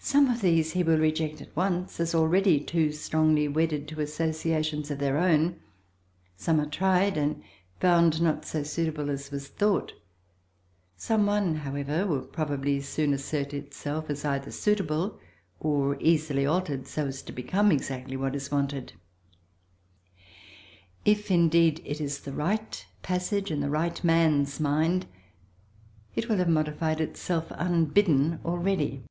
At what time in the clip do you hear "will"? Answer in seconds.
0.82-0.96, 12.06-12.22, 26.30-26.38